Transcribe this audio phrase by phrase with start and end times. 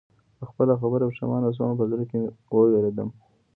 [0.37, 2.19] په خپله خبره پښېمانه شوم او په زړه کې
[2.53, 3.09] ووېرېدم